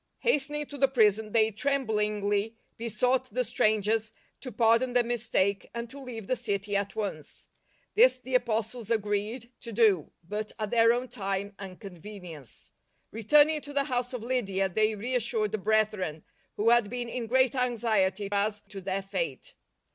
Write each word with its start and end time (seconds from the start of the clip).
Hasten 0.21 0.55
ing 0.55 0.65
to 0.65 0.79
the 0.79 0.87
prison 0.87 1.31
they 1.31 1.51
tremblingly 1.51 2.55
besought 2.75 3.31
the 3.31 3.43
strangers 3.43 4.11
to 4.39 4.51
pardon 4.51 4.93
their 4.93 5.03
mistake, 5.03 5.69
and 5.75 5.87
to 5.91 6.01
leave 6.01 6.25
the 6.25 6.35
city 6.35 6.75
at 6.75 6.95
once. 6.95 7.49
This 7.93 8.17
the 8.17 8.33
Apostles 8.33 8.89
agreed 8.89 9.51
to 9.59 9.71
do, 9.71 10.11
but 10.27 10.53
at 10.57 10.71
their 10.71 10.91
own 10.91 11.07
time 11.07 11.53
and 11.59 11.79
convenience. 11.79 12.71
Returning 13.11 13.61
to 13.61 13.73
the 13.73 13.83
house 13.83 14.11
of 14.11 14.23
Lydia, 14.23 14.69
they 14.69 14.95
reas 14.95 15.21
sured 15.23 15.51
the 15.51 15.59
brethren, 15.59 16.23
who 16.55 16.71
had 16.71 16.89
been 16.89 17.07
in 17.07 17.27
great 17.27 17.53
anxiety 17.53 18.27
as 18.31 18.61
to 18.69 18.81
their 18.81 19.03
fate. 19.03 19.53